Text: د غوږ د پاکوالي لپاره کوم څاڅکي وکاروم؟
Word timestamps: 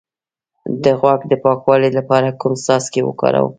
د 0.83 0.85
غوږ 0.99 1.21
د 1.27 1.33
پاکوالي 1.43 1.89
لپاره 1.97 2.37
کوم 2.39 2.53
څاڅکي 2.65 3.01
وکاروم؟ 3.03 3.49